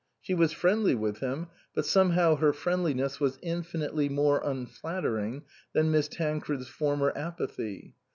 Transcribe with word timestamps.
She 0.19 0.33
was 0.33 0.51
friendly 0.51 0.95
with 0.95 1.19
him, 1.19 1.45
but 1.75 1.85
some 1.85 2.09
how 2.13 2.37
her 2.37 2.53
friendliness 2.53 3.19
was 3.19 3.37
infinitely 3.43 4.09
more 4.09 4.41
unflat 4.41 5.03
tering 5.03 5.43
than 5.73 5.91
Miss 5.91 6.07
Tancred's 6.07 6.67
former 6.67 7.13
apathy. 7.15 7.93